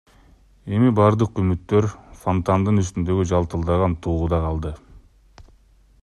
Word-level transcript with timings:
Эми 0.77 0.91
бардык 0.99 1.41
үмүттөр 1.41 1.87
фонтандын 2.23 2.83
үстүндөгү 2.83 3.25
жалтылдаган 3.33 3.97
тууда 4.07 4.41
калды. 4.47 4.73